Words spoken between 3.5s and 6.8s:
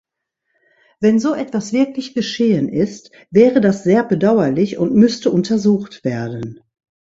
das sehr bedauerlich und müsste untersucht werden.